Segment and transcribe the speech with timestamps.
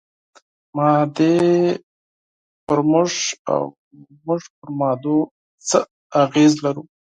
[0.75, 1.35] مادې
[2.65, 3.11] پر موږ
[3.51, 3.61] او
[4.25, 5.17] موږ پر مادو
[5.67, 5.79] څه
[6.23, 6.83] اغېز لرو؟